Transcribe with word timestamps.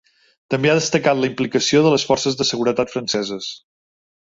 També 0.53 0.71
ha 0.71 0.77
destacat 0.79 1.21
la 1.21 1.29
implicació 1.33 1.85
de 1.89 1.95
les 1.97 2.09
forces 2.13 2.41
de 2.41 2.51
seguretat 2.55 2.97
franceses. 2.99 3.57